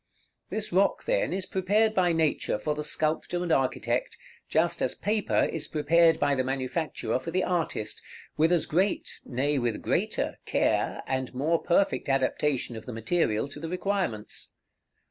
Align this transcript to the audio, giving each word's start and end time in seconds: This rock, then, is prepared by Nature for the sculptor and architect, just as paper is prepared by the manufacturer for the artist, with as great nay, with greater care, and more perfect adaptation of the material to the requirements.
This 0.49 0.73
rock, 0.73 1.03
then, 1.03 1.31
is 1.31 1.45
prepared 1.45 1.93
by 1.93 2.11
Nature 2.11 2.57
for 2.57 2.73
the 2.73 2.83
sculptor 2.83 3.43
and 3.43 3.51
architect, 3.51 4.17
just 4.49 4.81
as 4.81 4.95
paper 4.95 5.43
is 5.43 5.67
prepared 5.67 6.19
by 6.19 6.33
the 6.33 6.43
manufacturer 6.43 7.19
for 7.19 7.29
the 7.29 7.43
artist, 7.43 8.01
with 8.35 8.51
as 8.51 8.65
great 8.65 9.19
nay, 9.25 9.59
with 9.59 9.83
greater 9.83 10.39
care, 10.47 11.03
and 11.05 11.31
more 11.35 11.61
perfect 11.61 12.09
adaptation 12.09 12.75
of 12.75 12.87
the 12.87 12.93
material 12.93 13.47
to 13.49 13.59
the 13.59 13.69
requirements. 13.69 14.53